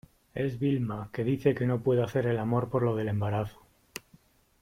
[0.33, 3.59] es Vilma, que dice que no puede hacer el amor por lo del embarazo.